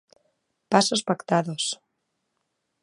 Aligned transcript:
Pasos 0.71 1.01
pactados. 1.09 1.63